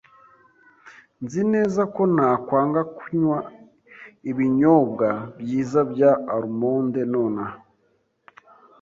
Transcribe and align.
Nzi 1.23 1.41
neza 1.53 1.81
ko 1.95 2.01
ntakwanga 2.13 2.81
kunywa 2.95 3.39
ibinyobwa 4.31 5.09
byiza 5.39 5.79
bya 5.91 6.11
almonde 6.35 7.01
nonaha. 7.11 7.57